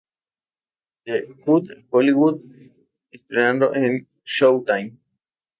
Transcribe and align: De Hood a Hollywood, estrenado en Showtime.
De 1.05 1.27
Hood 1.45 1.69
a 1.69 1.83
Hollywood, 1.91 2.41
estrenado 3.11 3.75
en 3.75 4.07
Showtime. 4.25 4.97